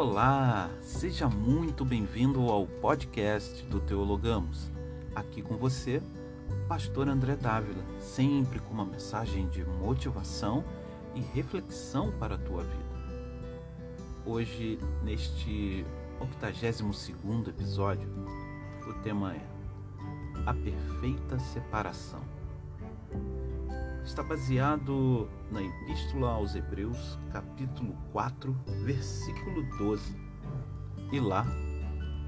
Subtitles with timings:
[0.00, 4.70] Olá, seja muito bem-vindo ao podcast do Teologamos.
[5.12, 6.00] Aqui com você,
[6.68, 10.64] Pastor André Dávila, sempre com uma mensagem de motivação
[11.16, 13.18] e reflexão para a tua vida.
[14.24, 15.84] Hoje, neste
[16.20, 18.08] 82 episódio,
[18.88, 19.44] o tema é
[20.46, 22.22] A Perfeita Separação
[24.08, 30.16] está baseado na Epístola aos Hebreus, capítulo 4, versículo 12.
[31.12, 31.46] E lá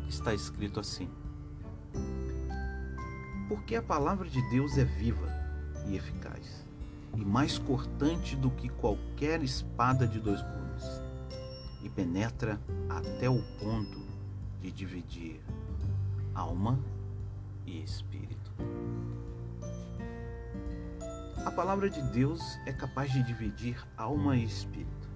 [0.07, 1.09] está escrito assim:
[3.49, 5.27] Porque a palavra de Deus é viva
[5.87, 6.67] e eficaz,
[7.17, 11.03] e mais cortante do que qualquer espada de dois gumes,
[11.83, 12.61] e penetra
[12.91, 14.05] até o ponto
[14.61, 15.41] de dividir
[16.35, 16.79] alma
[17.65, 18.53] e espírito
[21.51, 25.09] a palavra de Deus é capaz de dividir alma e espírito.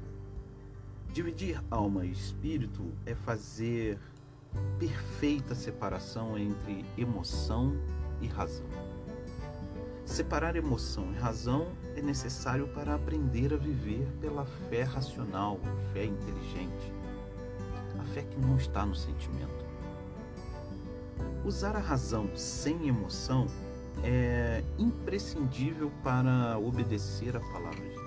[1.12, 4.00] Dividir alma e espírito é fazer
[4.76, 7.72] perfeita separação entre emoção
[8.20, 8.66] e razão.
[10.04, 15.60] Separar emoção e razão é necessário para aprender a viver pela fé racional,
[15.92, 16.92] fé inteligente,
[17.96, 19.64] a fé que não está no sentimento.
[21.44, 23.46] Usar a razão sem emoção
[24.02, 28.04] é imprescindível para obedecer a palavra de Deus.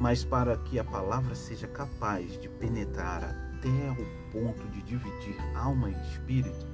[0.00, 5.90] Mas para que a palavra seja capaz de penetrar até o ponto de dividir alma
[5.90, 6.66] e espírito,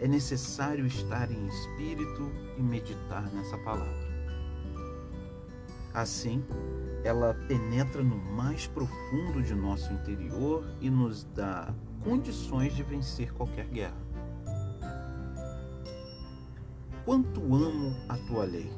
[0.00, 4.16] é necessário estar em espírito e meditar nessa palavra.
[5.94, 6.44] Assim,
[7.02, 13.66] ela penetra no mais profundo de nosso interior e nos dá condições de vencer qualquer
[13.66, 14.05] guerra.
[17.06, 18.68] Quanto amo a tua lei.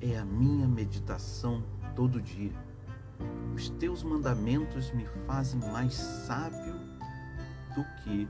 [0.00, 1.62] É a minha meditação
[1.94, 2.54] todo dia.
[3.54, 6.72] Os teus mandamentos me fazem mais sábio
[7.74, 8.26] do que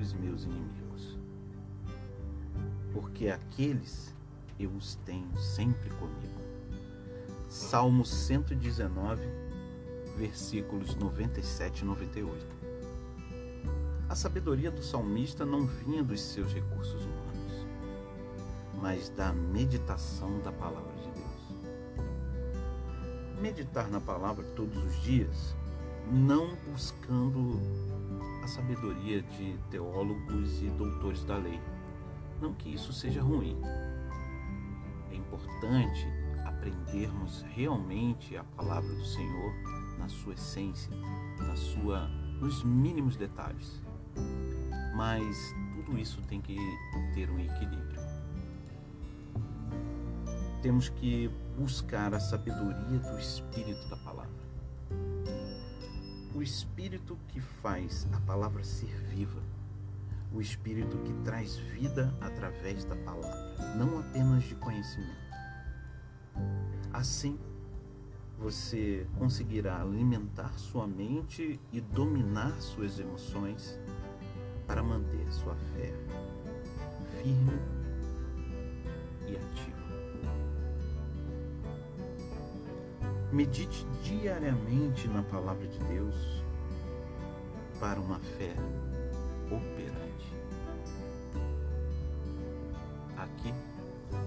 [0.00, 1.18] os meus inimigos.
[2.92, 4.14] Porque aqueles
[4.60, 6.40] eu os tenho sempre comigo.
[7.48, 9.26] Salmo 119,
[10.16, 12.46] versículos 97 e 98.
[14.08, 17.23] A sabedoria do salmista não vinha dos seus recursos humanos
[18.84, 22.04] mas da meditação da palavra de Deus.
[23.40, 25.56] Meditar na palavra todos os dias,
[26.12, 27.62] não buscando
[28.42, 31.58] a sabedoria de teólogos e doutores da lei.
[32.42, 33.56] Não que isso seja ruim.
[35.10, 36.06] É importante
[36.44, 39.54] aprendermos realmente a palavra do Senhor
[39.98, 40.94] na sua essência,
[41.38, 42.06] na sua
[42.38, 43.80] nos mínimos detalhes.
[44.94, 46.58] Mas tudo isso tem que
[47.14, 48.13] ter um equilíbrio
[50.64, 54.32] temos que buscar a sabedoria do Espírito da palavra.
[56.34, 59.42] O Espírito que faz a palavra ser viva,
[60.32, 65.34] o Espírito que traz vida através da palavra, não apenas de conhecimento.
[66.94, 67.38] Assim,
[68.38, 73.78] você conseguirá alimentar sua mente e dominar suas emoções
[74.66, 75.92] para manter sua fé
[77.20, 77.60] firme
[79.28, 79.83] e ativa.
[83.34, 86.14] Medite diariamente na palavra de Deus
[87.80, 88.54] para uma fé
[89.50, 90.32] operante.
[93.16, 93.52] Aqui,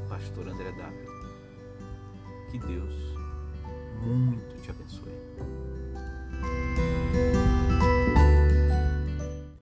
[0.09, 1.13] Pastor André Dávila.
[2.51, 2.93] Que Deus
[4.01, 5.13] muito te abençoe.